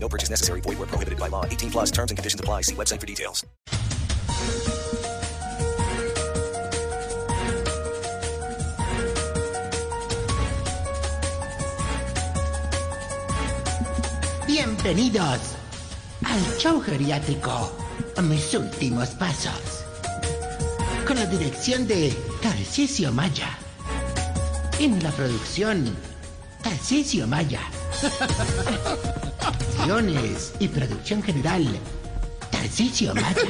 [0.00, 0.60] No purchase necessary.
[0.60, 1.44] Void where prohibited by law.
[1.44, 2.62] 18 plus terms and conditions apply.
[2.62, 3.44] See website for details.
[14.46, 15.40] Bienvenidos
[16.24, 17.70] al show geriátrico,
[18.22, 19.84] mis últimos pasos.
[21.06, 23.58] Con la dirección de Tarcisio Maya.
[24.78, 25.96] En la producción,
[26.62, 27.60] Tarcisio Maya.
[29.88, 31.66] Guiones y producción general,
[32.50, 33.40] Tarcisio Maya.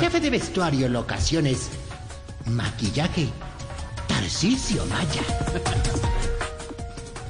[0.00, 1.70] Jefe de vestuario, locaciones,
[2.44, 3.30] maquillaje,
[4.06, 5.22] Tarcisio Maya.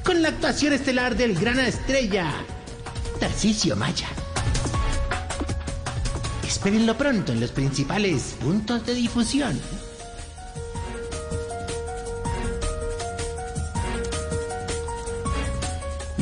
[0.05, 2.33] Con la actuación estelar del gran estrella,
[3.20, 4.08] Tarcisio Maya.
[6.44, 9.56] Espérenlo pronto en los principales puntos de difusión.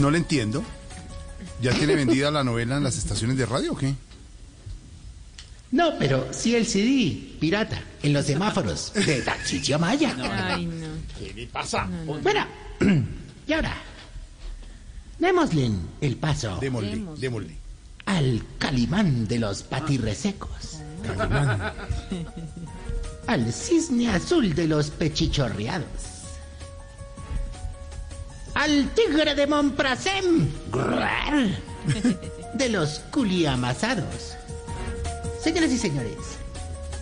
[0.00, 0.64] No le entiendo.
[1.60, 3.94] ¿Ya tiene vendida la novela en las estaciones de radio o qué?
[5.72, 10.16] No, pero sí el CD, pirata, en los semáforos de Tarcisio Maya.
[10.18, 10.86] Ay, no.
[11.18, 11.86] ¿Qué le pasa?
[12.22, 12.46] Bueno,
[13.46, 13.76] y ahora,
[15.18, 17.54] démosle el paso Démosle, Démosle.
[18.06, 20.78] al calimán de los patirresecos.
[23.26, 25.86] Al cisne azul de los pechichorreados.
[28.60, 30.46] Al tigre de Monprasem.
[32.52, 34.36] De los culiamasados.
[35.42, 36.36] Señoras y señores,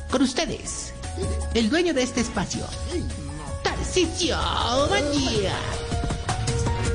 [0.09, 0.95] con ustedes,
[1.55, 2.65] el dueño de este espacio,
[3.65, 4.39] Tarcisio
[4.89, 5.57] Maya.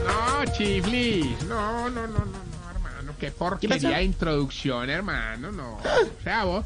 [0.07, 1.44] No, Chiflis.
[1.44, 3.16] No, no, no, no, no, hermano.
[3.19, 5.51] Qué porquería de introducción, hermano.
[5.51, 5.74] No.
[5.74, 6.63] O sea, vos,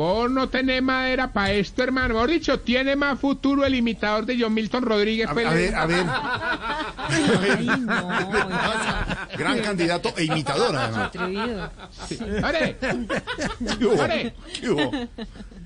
[0.00, 2.14] vos no tenés madera para esto, hermano.
[2.14, 5.28] Vos dicho, tiene más futuro el imitador de John Milton Rodríguez.
[5.28, 6.06] A, a ver, a ver.
[6.96, 8.08] Ay, no.
[9.36, 11.08] Gran candidato e imitador, además.
[11.08, 11.70] Atrevido.
[12.46, 12.76] ¡Ore!
[13.78, 14.02] ¿Qué hubo?
[14.02, 14.34] ¡Ore!
[14.58, 14.90] ¿Qué hubo?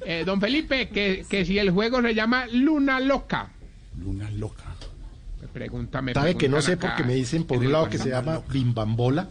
[0.05, 3.51] Eh, don Felipe, que, que si el juego se llama Luna Loca.
[4.03, 4.65] Luna loca.
[5.53, 6.13] Pregúntame.
[6.15, 8.43] Sabe que no sé preguntan porque acá me dicen por un lado que se llama
[8.51, 9.29] bimbambola,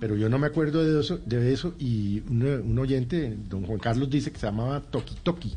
[0.00, 3.78] pero yo no me acuerdo de eso, de eso y un, un oyente, don Juan
[3.78, 5.56] Carlos, dice que se llamaba Toki Toki.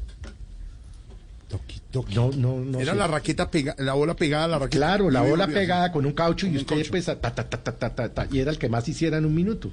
[1.50, 2.16] Toqui, toqui.
[2.16, 2.80] No, no, no.
[2.80, 2.98] Era sé.
[2.98, 4.78] la raqueta pega, la bola pegada a la raqueta.
[4.78, 6.92] Claro, la bola pegada con un caucho y Con usted caucho.
[6.92, 9.26] pues ta, ta, ta, ta, ta, ta, ta, y era el que más hiciera en
[9.26, 9.70] un minuto.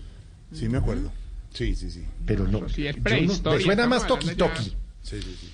[0.52, 1.12] Sí, me acuerdo.
[1.54, 2.02] Sí, sí, sí.
[2.26, 4.64] Pero no, Eso sí es no- me suena más Toki Toki.
[5.02, 5.50] Sí, sí, sí.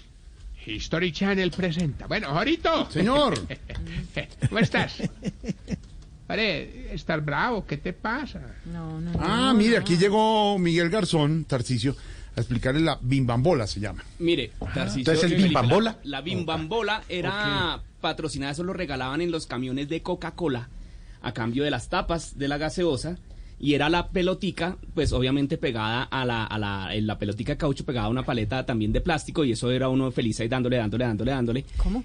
[0.72, 2.06] History Channel presenta.
[2.06, 2.90] Bueno, Jorito.
[2.90, 3.34] Señor.
[4.48, 4.94] ¿Cómo estás?
[6.34, 7.64] Pare, ¿estás bravo?
[7.64, 8.40] ¿Qué te pasa?
[8.64, 9.82] No, no, Ah, no, mire, no.
[9.82, 11.94] aquí llegó Miguel Garzón, Tarcicio,
[12.34, 14.02] a explicarle la bimbambola, se llama.
[14.18, 15.98] Mire, Tarcisio Entonces, ¿el bimbambola?
[16.02, 20.68] La, la bimbambola era patrocinada, eso lo regalaban en los camiones de Coca-Cola
[21.22, 23.16] a cambio de las tapas de la gaseosa
[23.60, 27.58] y era la pelotica, pues obviamente pegada a la, a la, en la pelotica de
[27.58, 30.78] caucho pegada a una paleta también de plástico y eso era uno feliz ahí dándole,
[30.78, 31.64] dándole, dándole, dándole.
[31.76, 32.02] ¿Cómo?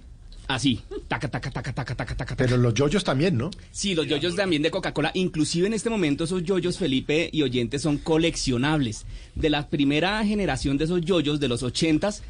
[0.50, 3.52] Así, taca, taca, taca, taca, taca, taca, Pero los yoyos también, ¿no?
[3.70, 5.12] Sí, los yoyos también de Coca-Cola.
[5.14, 9.06] Inclusive en este momento esos yoyos, Felipe y oyentes, son coleccionables.
[9.36, 12.24] De la primera generación de esos yoyos de los ochentas,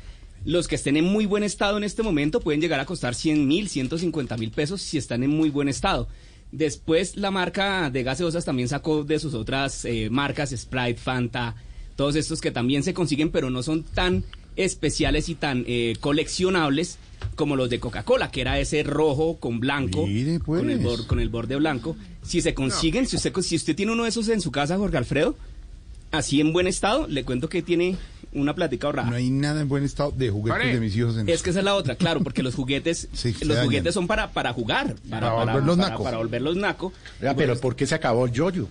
[0.44, 3.47] los que estén en muy buen estado en este momento pueden llegar a costar 100
[3.47, 6.09] mil, 150 mil pesos si están en muy buen estado.
[6.51, 11.56] Después la marca de gaseosas también sacó de sus otras eh, marcas, Sprite, Fanta,
[11.96, 14.25] todos estos que también se consiguen, pero no son tan
[14.57, 16.97] especiales y tan eh, coleccionables
[17.35, 20.62] como los de Coca-Cola, que era ese rojo con blanco, Mire, pues.
[20.62, 21.96] con, el bor- con el borde blanco.
[22.22, 24.97] Si se consiguen, si usted si usted tiene uno de esos en su casa, Jorge
[24.97, 25.35] Alfredo,
[26.12, 27.98] así en buen estado, le cuento que tiene
[28.31, 29.10] una plática ahorrada.
[29.10, 31.60] No hay nada en buen estado de juguetes de mis hijos en Es que esa
[31.60, 33.65] es la otra, claro, porque los juguetes, Sí, los dañan.
[33.65, 36.04] juguetes son para, para jugar, para, Para volverlos para- naco.
[36.04, 36.94] para volverlos naco.
[37.19, 38.68] Pero bueno, ¿por qué se acabó el yoyo?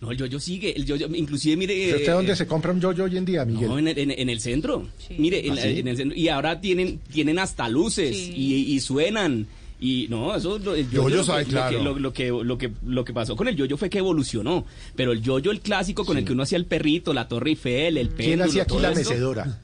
[0.00, 1.92] No, el yoyo sigue, el yoyo, inclusive mire...
[1.94, 3.68] ¿Usted eh, dónde se compra un yoyo hoy en día, Miguel?
[3.68, 4.86] No, en el, en- en el centro.
[5.16, 5.78] Mire, en, ¿Ah, sí?
[5.80, 6.16] en el centro.
[6.16, 8.32] Y ahora tienen, tienen hasta luces Sí.
[8.36, 9.48] y, y suenan.
[9.80, 11.82] Y no, eso lo- el Yoyo lo sabe, que- claro.
[11.98, 13.98] Lo que, lo, lo que, lo, que, lo que pasó con el yoyo fue que
[13.98, 14.64] evolucionó.
[14.94, 17.96] Pero el yoyo, el clásico con el que uno hacía el perrito, la Torre Eiffel,
[17.96, 18.24] el péndulo.
[18.24, 19.60] ¿Quién hacía aquí todo la esto, mecedora?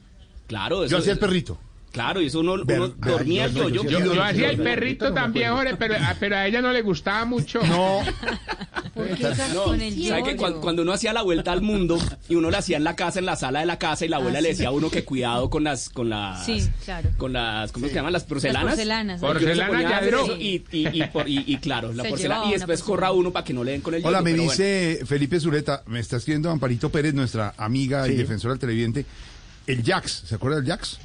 [0.49, 1.59] Claro, eso, Yo hacía el perrito.
[1.95, 4.51] Claro, y eso uno, uno Ver- ver- dormía el yo- yo- yo- Yo, yo- hacía
[4.51, 5.53] el perrito también.
[5.53, 7.63] Jorge, pero, a- pero a ella no le gustaba mucho.
[7.63, 8.01] No,
[8.95, 11.97] ¿Por qué esas No, ¿sabe que cuando, cuando uno hacía la vuelta al mundo
[12.29, 14.17] y uno la hacía en la casa, en la sala de la casa y la
[14.17, 14.53] abuela Ah, le sí.
[14.55, 17.11] decía a uno que cuidado con las, con las, Sí, claro.
[17.17, 18.13] con las, ¿cómo se llaman?
[18.13, 18.65] Las porcelanas.
[18.65, 19.21] Las porcelanas.
[19.21, 20.25] Porcelana ponía a hacer Yadro.
[20.25, 22.47] eso Y, y, y, por- y- y claro, la Se porcelana.
[22.47, 22.87] Y después porcelana.
[23.09, 25.83] corra uno para que no le den con el Hola, yoyo, me dice Felipe Zuleta,
[25.87, 28.17] me está escribiendo Amparito Pérez, nuestra amiga y Sí.
[28.17, 29.07] defensora del televidente,
[29.67, 30.99] el Jax, ¿se acuerda del Jax?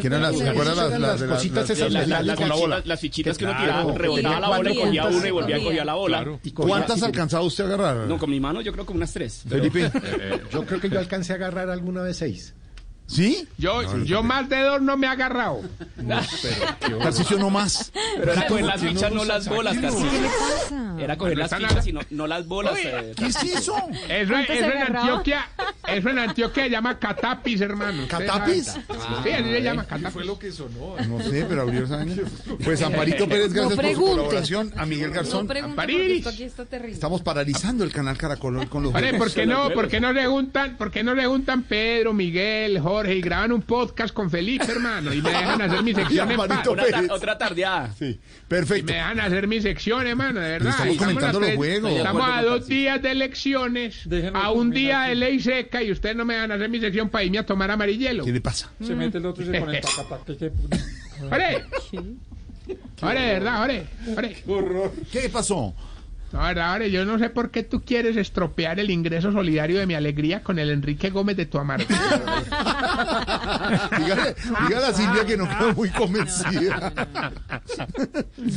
[0.00, 2.06] Que eran las, ¿se acuerdan las cositas esas las,
[2.38, 5.56] fichitas, las fichitas que uno Claro, tiraba, rebotaba la bola y cogía uno y volvía,
[5.56, 5.64] corría.
[5.68, 6.26] cogía la bola.
[6.54, 7.96] ¿Cuántas alcanzaba usted a agarrar?
[8.08, 9.42] No, con mi mano yo creo que unas tres.
[9.48, 9.90] pero- Felipe,
[10.52, 12.54] Yo creo que yo alcancé a agarrar alguna vez seis.
[13.06, 13.46] ¿Sí?
[13.58, 15.62] Yo, yo más de dos no me he agarrado.
[17.02, 17.92] Tarcicio no más.
[18.18, 19.96] Pero era coger las fichas, no las bolas, casi.
[20.04, 20.94] ¿Qué le pasa?
[20.98, 22.78] Era coger las fichas y no, no las bolas.
[22.82, 23.76] eh, ¿Qué es eso?
[24.08, 24.96] Eso, ¿Cuánto se eso en?
[24.96, 25.48] Antioquia,
[25.88, 28.02] eso en Antioquia se llama catapis, hermano.
[28.08, 28.64] ¿Catapis?
[28.66, 30.26] Sí, así se llama catapis.
[31.08, 32.04] No sé, pero abrió esa.
[32.64, 34.72] Pues Amparito Pérez, gracias por su colaboración.
[34.76, 36.94] A Miguel No Garzón, aquí está terrible.
[36.94, 39.14] estamos paralizando el canal Caracol hoy con los Oye.
[39.14, 42.78] ¿por qué no, por qué no le juntan, por qué no le juntan Pedro, Miguel,
[42.80, 45.12] Jorge y graban un podcast con Felipe, hermano?
[45.12, 46.66] Y me dejan hacer mi sección en paz.
[46.66, 47.92] Una otra tardeada.
[47.98, 48.86] Sí, Y perfecto.
[48.86, 50.70] me dejan hacer mi sección, hermano, de verdad.
[50.70, 51.92] estamos Y a comentando los juegos.
[51.92, 56.24] Estamos a dos días de elecciones, a un día de ley seca y ustedes no
[56.24, 58.24] me van a hacer mi sección para irme a tomar amarillelo.
[58.24, 58.70] ¿Qué le pasa?
[58.82, 59.80] Se mete el otro y se pone
[61.30, 61.64] ¡Ore!
[63.02, 63.86] ¡Ore, de verdad, ore!
[64.16, 64.42] ¡Ore!
[65.12, 65.54] ¿Qué pasó?
[65.66, 65.95] No, de
[66.32, 69.94] verdad, ore, yo no sé por qué tú quieres estropear el ingreso solidario de mi
[69.94, 71.96] alegría con el Enrique Gómez de tu amargura.
[73.98, 74.34] Dígale,
[74.68, 76.92] dígale a Silvia que no quedó muy convencida.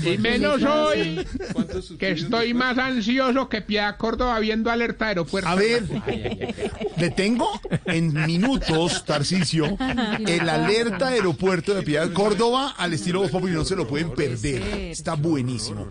[0.04, 1.26] Y menos hoy,
[1.98, 5.50] que estoy más ansioso que Piedad Córdoba viendo alerta aeropuerto.
[5.50, 5.84] A ver,
[6.98, 7.50] le tengo
[7.86, 9.78] en minutos, Tarcicio,
[10.26, 14.62] el alerta aeropuerto de Piedad Córdoba al estilo Voz Populi, no se lo pueden perder.
[14.92, 15.88] Está buenísimo.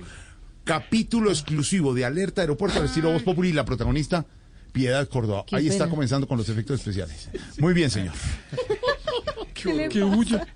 [0.68, 4.26] Capítulo exclusivo de alerta aeropuerto al estilo Voz Populi, la protagonista
[4.70, 5.44] Piedad Córdoba.
[5.46, 7.30] Qué Ahí está comenzando con los efectos especiales.
[7.58, 8.12] Muy bien, señor.
[9.54, 10.46] que huya.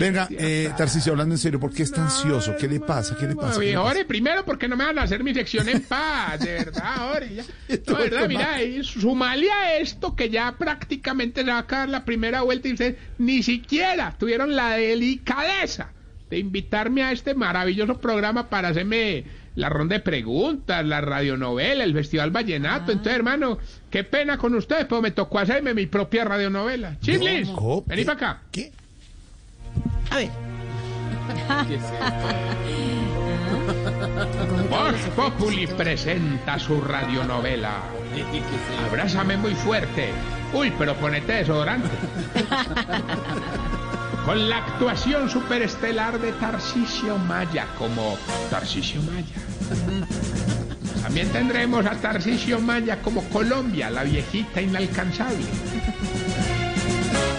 [0.00, 0.72] Venga, eh,
[1.10, 2.56] hablando en serio, ¿por qué está ansioso?
[2.58, 3.14] ¿Qué le pasa?
[3.20, 3.60] ¿Qué le pasa?
[3.60, 3.90] ¿Qué le Oye, pasa?
[3.90, 7.34] Ore, primero porque no me van a hacer mi sección en paz, de verdad, Ore.
[7.34, 7.44] ya.
[7.86, 11.90] No, de verdad, mira, y sumale a esto que ya prácticamente se va a acabar
[11.90, 15.90] la primera vuelta y ustedes ni siquiera tuvieron la delicadeza
[16.30, 19.24] de invitarme a este maravilloso programa para hacerme
[19.56, 22.90] la ronda de preguntas, la radionovela, el Festival Vallenato.
[22.92, 23.58] Entonces, hermano,
[23.90, 26.98] qué pena con ustedes, pero me tocó hacerme mi propia radionovela.
[27.00, 27.84] Chiblis, ¿Cómo?
[27.86, 28.06] vení ¿Qué?
[28.06, 28.42] para acá.
[28.50, 28.72] ¿Qué?
[30.10, 30.30] A ver,
[34.70, 37.82] Voz Populi presenta su radionovela.
[38.88, 40.10] Abrázame muy fuerte.
[40.52, 41.88] Uy, pero ponete desodorante.
[44.24, 48.16] Con la actuación superestelar de Tarcisio Maya como
[48.50, 49.36] Tarcisio Maya.
[51.02, 55.44] También tendremos a Tarcisio Maya como Colombia, la viejita inalcanzable.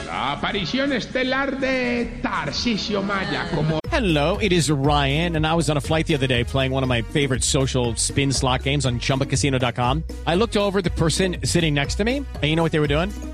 [0.05, 5.77] La aparición estelar de Tarcisio Maya como Hello, it is Ryan, and I was on
[5.77, 8.99] a flight the other day playing one of my favorite social spin slot games on
[8.99, 10.03] chumbacasino.com.
[10.27, 12.87] I looked over the person sitting next to me, and you know what they were
[12.87, 13.09] doing?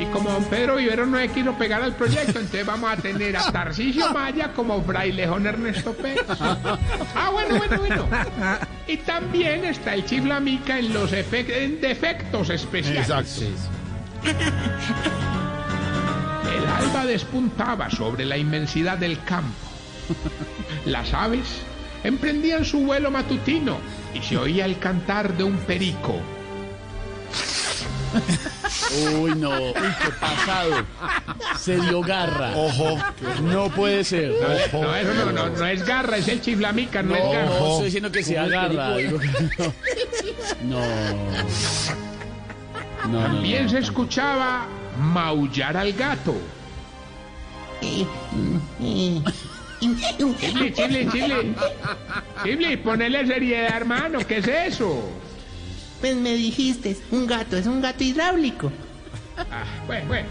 [0.00, 3.36] Y como don Pedro Vivero no se quiso pegar al proyecto, entonces vamos a tener
[3.36, 6.24] a Tarcisio Maya como frailejón Ernesto Pérez.
[7.14, 8.06] Ah, bueno, bueno, bueno.
[8.86, 13.10] Y también está el chiflamica en los en defectos especiales.
[13.10, 13.44] Exacto.
[16.50, 19.54] El alba despuntaba sobre la inmensidad del campo.
[20.86, 21.62] Las aves
[22.04, 23.78] emprendían su vuelo matutino
[24.14, 26.20] y se oía el cantar de un perico.
[29.20, 30.84] Uy, no, uy, qué pasado.
[31.58, 32.52] Se dio garra.
[32.56, 32.98] Ojo,
[33.42, 34.32] No puede ser.
[34.72, 37.44] No, eso no, no, no es garra, es el chiflamica, no, es garra.
[37.46, 38.96] no estoy diciendo que sea garra.
[38.96, 39.28] digo que
[40.64, 40.64] No.
[40.64, 41.44] No, no,
[43.12, 43.22] no.
[43.22, 44.66] También se escuchaba
[44.98, 46.34] maullar al gato.
[49.80, 51.54] Chibli, chibli, chibli.
[52.44, 54.18] Chibli, ponele seriedad, hermano.
[54.26, 55.08] ¿Qué es eso?
[56.00, 58.72] Pues me dijiste, un gato, es un gato hidráulico.
[59.36, 60.28] Ah, bueno, bueno.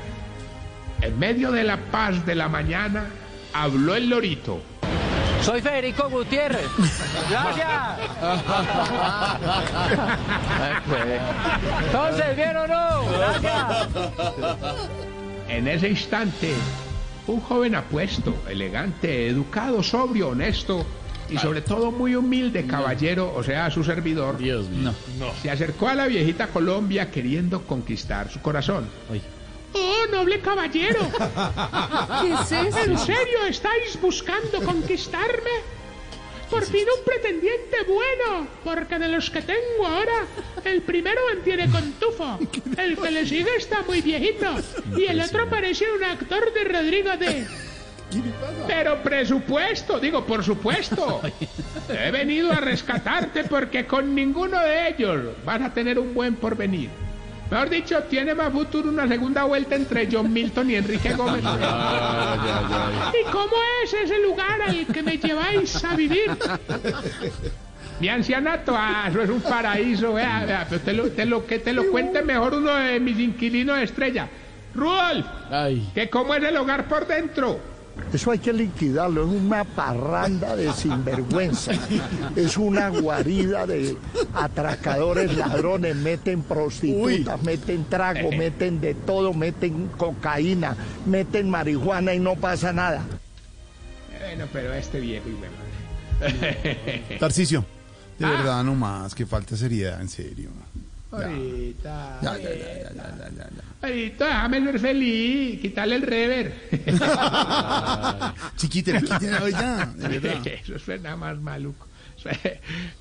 [1.01, 3.07] En medio de la paz de la mañana,
[3.53, 4.61] habló el lorito.
[5.41, 6.67] Soy Federico Gutiérrez.
[7.29, 7.69] Gracias.
[11.85, 13.11] Entonces, ¿bien o no?
[13.11, 13.87] Gracias.
[15.47, 16.53] En ese instante,
[17.27, 20.85] un joven apuesto, elegante, educado, sobrio, honesto
[21.29, 24.93] y sobre todo muy humilde caballero, o sea, su servidor, Dios mío.
[25.41, 28.87] se acercó a la viejita Colombia queriendo conquistar su corazón.
[29.73, 30.99] ¡Oh, noble caballero!
[32.21, 32.79] ¿Qué es eso?
[32.79, 35.79] ¿En serio estáis buscando conquistarme?
[36.49, 40.25] Por fin un pretendiente bueno, porque de los que tengo ahora,
[40.65, 42.39] el primero mantiene con tufo,
[42.77, 44.55] el que le sigue está muy viejito,
[44.97, 47.47] y el otro parece un actor de Rodrigo D.
[48.67, 51.21] Pero presupuesto, digo, por supuesto.
[51.89, 56.89] He venido a rescatarte porque con ninguno de ellos vas a tener un buen porvenir.
[57.51, 61.43] Mejor dicho, tiene más futuro una segunda vuelta entre John Milton y Enrique Gómez.
[63.21, 66.29] ¿Y cómo es ese lugar al que me lleváis a vivir?
[67.99, 71.57] Mi ancianato, ah, eso es un paraíso, vea, vea, pero te lo, te lo- que
[71.59, 74.27] te lo cuente mejor uno de mis inquilinos de estrella.
[74.75, 75.25] Rudolf,
[75.95, 77.59] que cómo es el hogar por dentro.
[78.13, 81.71] Eso hay que liquidarlo, es una parranda de sinvergüenza,
[82.35, 83.95] es una guarida de
[84.33, 90.75] atracadores, ladrones, meten prostitutas, meten trago, meten de todo, meten cocaína,
[91.05, 93.03] meten marihuana y no pasa nada.
[94.19, 95.53] Bueno, pero este viejo y bueno.
[97.19, 97.63] Tarcicio,
[98.17, 98.29] de Ah.
[98.31, 100.49] verdad, no más, que falta seriedad, en serio.
[101.11, 102.19] Ahorita.
[102.21, 103.68] Ya, ya, ya, ya, ya, ya, ya, ya.
[103.81, 106.53] Ahorita, déjame ser feliz, quitarle el rever.
[108.57, 110.47] Chiquitera, quítela ya, de verdad.
[110.63, 111.87] Eso suena más maluco.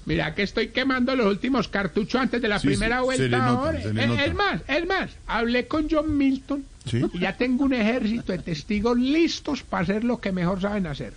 [0.07, 3.39] Mira que estoy quemando los últimos cartuchos antes de la Sí, primera sí, vuelta.
[3.39, 3.77] nota.
[4.25, 7.03] Es más, es más, hablé con John Milton ¿Sí?
[7.13, 11.13] y ya tengo un ejército de testigos listos para hacer lo que mejor saben hacer.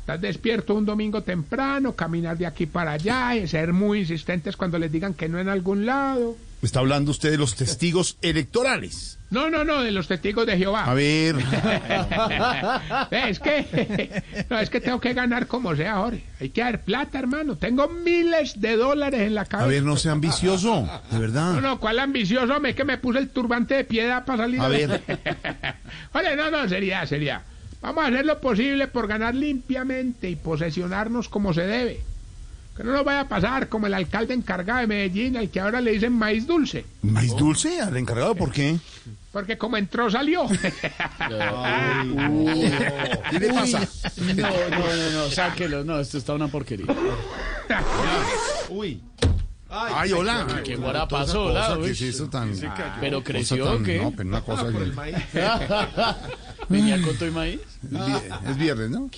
[0.00, 4.78] Estás despierto un domingo temprano, caminar de aquí para allá y ser muy insistentes cuando
[4.78, 6.36] les digan que no en algún lado.
[6.64, 9.18] Está hablando usted de los testigos electorales.
[9.30, 10.84] No, no, no, de los testigos de Jehová.
[10.84, 11.36] A ver,
[13.10, 16.16] es que no, es que tengo que ganar como sea ahora.
[16.40, 17.56] Hay que dar plata, hermano.
[17.56, 19.68] Tengo miles de dólares en la a cabeza.
[19.68, 21.52] ver, no sea ambicioso, de No, verdad.
[21.60, 22.64] no, ¿cuál ambicioso?
[22.64, 24.60] Es que me puse el turbante de piedad para salir.
[24.60, 25.02] A ver.
[26.14, 27.42] Oye, no, no, sería, sería.
[27.80, 32.00] Vamos a hacer lo posible por ganar limpiamente y posesionarnos como se debe.
[32.76, 35.80] Que no nos vaya a pasar como el alcalde encargado de Medellín, al que ahora
[35.80, 36.84] le dicen maíz dulce.
[37.02, 38.34] ¿Maíz dulce al encargado?
[38.34, 38.76] ¿Por qué?
[39.32, 40.46] Porque como entró, salió.
[43.30, 43.80] ¿Qué le pasa?
[44.34, 45.84] no, no, no, no, sáquelo.
[45.84, 46.86] No, esto está una porquería.
[48.68, 49.00] Uy.
[49.70, 50.46] Ay, hola.
[50.62, 51.90] qué ¿Qué uy.
[51.90, 52.52] es eso tan...
[53.00, 53.98] Pero creció, tan- ¿o qué?
[53.98, 54.66] No, pero una cosa...
[56.68, 57.60] Venía con todo y maíz.
[57.82, 59.10] Es vi- es viernes, ¿no?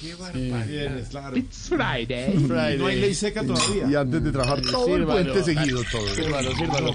[1.35, 2.33] It's Friday.
[2.49, 2.79] Friday.
[2.79, 3.87] No hay ley seca todavía.
[3.89, 5.33] Y antes de trabajar todo el Sírvalo.
[5.33, 6.09] puente seguido, todo.
[6.15, 6.93] Sírvalo, sírvalo.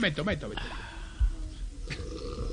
[0.00, 0.60] Meto, meto, meto.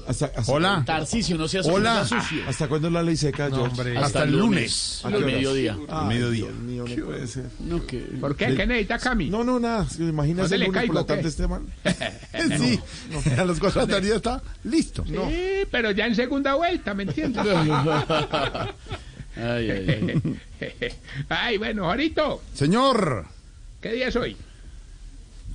[0.08, 0.84] Hasta, hasta- Hola.
[0.86, 1.96] Tarcicio, no seas Hola.
[1.96, 2.44] no sucio.
[2.48, 3.98] ¿Hasta cuándo es la ley seca, George?
[3.98, 5.02] Hasta el lunes.
[5.04, 5.78] Al mediodía.
[5.90, 6.46] Al mediodía.
[6.46, 7.46] Dios mío, no puede ser.
[7.60, 8.00] No, que...
[8.00, 8.56] ¿Por qué?
[8.56, 9.30] ¿Qué necesita Cami?
[9.30, 9.86] No, no, nada.
[9.98, 11.66] ¿Dónde el lunes por la tarde este man.
[12.58, 12.80] Sí,
[13.38, 15.04] a las cuatro de la tarde ya está listo.
[15.06, 15.14] Sí,
[15.72, 17.44] pero ya en segunda vuelta, ¿me entiendes?
[19.40, 20.14] Ay, ay,
[20.62, 20.92] ay.
[21.30, 23.26] Ay, bueno, Jorito, Señor,
[23.82, 24.36] ¿qué día es hoy?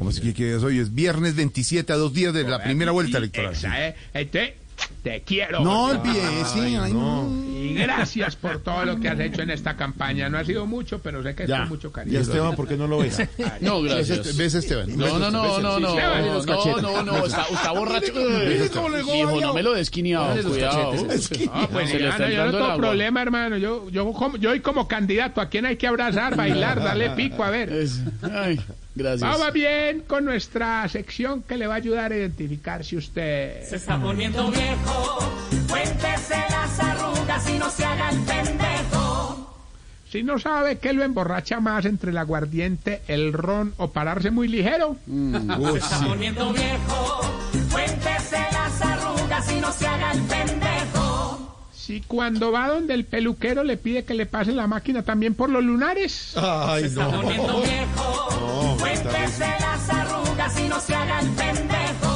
[0.03, 0.81] ¿Cómo es que que es hoy?
[0.81, 3.55] Es viernes 27 a dos días de la primera vuelta electoral.
[3.55, 3.95] ¿eh?
[4.15, 4.55] Entonces,
[5.05, 5.61] te quiero.
[5.61, 6.03] No Jorito.
[6.03, 7.23] olvide, sí, ay, no.
[7.73, 10.29] Y gracias por todo lo que has hecho en esta campaña.
[10.29, 12.21] No ha sido mucho, pero sé que es con mucho Y cariño.
[12.21, 13.19] Esteban, ¿por qué no lo ves?
[13.61, 14.27] No, ¿Ves, gracias.
[14.27, 14.97] este- ves, Esteban?
[14.97, 18.13] No, no, no, no, no, Esteban, no, no, no, no, está, está borracho.
[18.13, 20.35] Hijo, no me lo des cuidado.
[21.53, 23.57] Ah, pues Se le ya, está no, yo no tengo problema, hermano.
[23.57, 27.43] Yo, yo, como, yo hoy como candidato, ¿a quién hay que abrazar, bailar, darle pico?
[27.45, 27.73] A ver.
[28.23, 28.61] Ay,
[28.95, 29.21] gracias.
[29.21, 33.63] Vamos bien con nuestra sección que le va a ayudar a identificar si usted...
[33.65, 35.33] Se está poniendo viejo,
[37.59, 39.49] no se haga el pendejo.
[40.11, 44.47] Si no sabe qué lo emborracha más entre el aguardiente, el ron o pararse muy
[44.47, 47.21] ligero, Se está poniendo viejo,
[47.71, 51.67] cuéntese las arrugas y no se haga el pendejo.
[51.73, 55.49] si cuando va donde el peluquero le pide que le pase la máquina también por
[55.49, 62.12] los lunares, Ay, Está poniendo viejo, cuéntese las arrugas y no se haga el pendejo.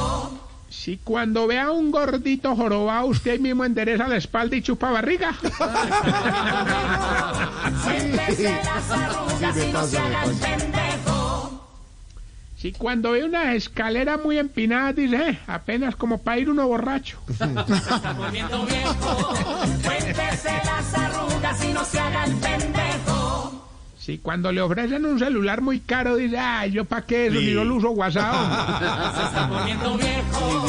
[0.86, 5.34] Si cuando ve a un gordito jorobado usted mismo endereza la espalda y chupa barriga,
[12.56, 17.18] si cuando ve unas escaleras muy empinadas dice, "Eh, apenas como para ir uno borracho,
[17.36, 19.34] Se está poniendo viejo,
[19.84, 22.75] cuéntese las arrugas y no se haga el pendejo.
[24.06, 27.50] Si cuando le ofrecen un celular muy caro dice, ay, yo para qué eso, ni
[27.50, 28.34] yo lo uso WhatsApp.
[29.16, 30.66] Se está poniendo viejo,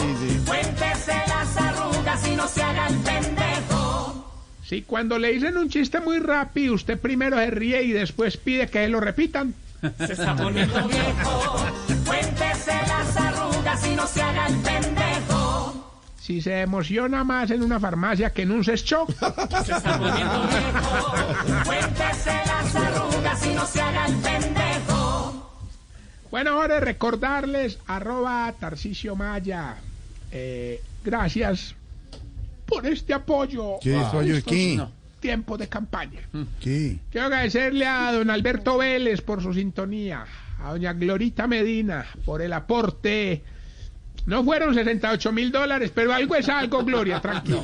[0.48, 4.32] cuéntese las arrugas y no se haga el pendejo.
[4.66, 8.70] Si cuando le dicen un chiste muy rápido, usted primero se ríe y después pide
[8.70, 9.54] que lo repitan.
[10.00, 11.58] Se está poniendo viejo.
[12.08, 15.58] Cuéntese las arrugas y no se haga el pendejo.
[16.20, 19.10] Si se emociona más en una farmacia que en un sex shop.
[19.64, 21.64] Se está poniendo viejo.
[21.66, 22.87] Cuéntese las arrugas
[23.46, 25.52] y no se haga el pendejo.
[26.32, 29.78] Bueno, ahora recordarles, arroba Tarcicio Maya.
[30.32, 31.76] Eh, gracias
[32.66, 33.80] por este apoyo.
[33.82, 34.82] ¿Qué de qué?
[35.20, 36.22] Tiempo de campaña.
[36.60, 37.00] ¿Qué?
[37.12, 40.26] Quiero agradecerle a don Alberto Vélez por su sintonía,
[40.64, 43.44] a doña Glorita Medina por el aporte.
[44.28, 47.62] No fueron 68 mil dólares, pero algo es algo, Gloria, tranquila.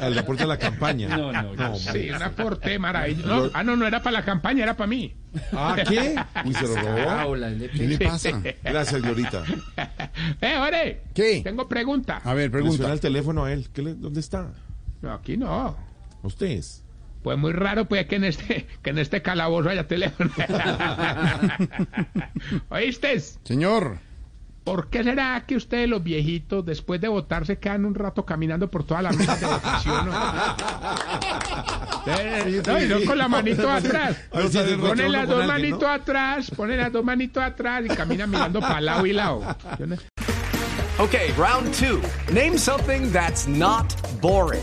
[0.00, 1.16] Al aporte a la campaña.
[1.16, 1.74] No, no, no.
[1.76, 3.28] Sí, un aporte maravilloso.
[3.46, 5.14] No, ah, no, no era para la campaña, era para mí.
[5.52, 6.16] ¿Ah, qué?
[6.44, 7.36] Uy, se lo robó.
[7.36, 8.40] De- ¿Qué le pasa?
[8.62, 9.44] Gracias, Glorita.
[10.40, 11.40] Eh, ore, ¿Qué?
[11.42, 12.20] tengo pregunta.
[12.24, 12.92] A ver, Le suena pregunta.
[12.92, 13.68] el teléfono a él.
[13.72, 14.52] ¿Qué le- ¿Dónde está?
[15.02, 15.50] No, aquí no.
[16.22, 16.83] ¿A ustedes?
[17.24, 20.30] Pues muy raro pues que en este, que en este calabozo haya teléfono.
[22.68, 23.18] ¿Oíste?
[23.18, 23.98] Señor.
[24.62, 28.70] ¿Por qué será que ustedes los viejitos después de votar se quedan un rato caminando
[28.70, 30.06] por todas las mesas de votación?
[30.06, 30.12] ¿no?
[32.66, 34.16] No, y no con la manito atrás.
[34.30, 39.06] Ponen las dos manitos atrás, ponen las dos manitos atrás y caminan mirando para lado
[39.06, 39.42] y lado.
[40.98, 42.00] Okay, round two.
[42.32, 44.62] Name something that's not boring.